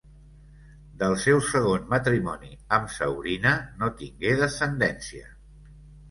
[1.01, 3.51] Del seu segon matrimoni amb Saurina
[3.83, 5.29] no tingué descendència.